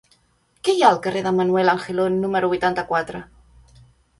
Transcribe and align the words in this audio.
Què 0.67 0.73
hi 0.77 0.81
ha 0.85 0.87
al 0.93 1.01
carrer 1.03 1.21
de 1.27 1.35
Manuel 1.41 1.71
Angelon 1.75 2.17
número 2.25 2.51
vuitanta-quatre? 2.55 3.25